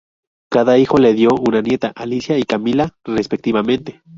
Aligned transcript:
Cada 0.49 0.79
hijo 0.79 0.97
le 0.97 1.13
dio 1.13 1.29
una 1.35 1.61
nieta: 1.61 1.91
Alicia 1.95 2.35
y 2.39 2.41
Camila 2.41 2.97
respectivamente. 3.03 4.01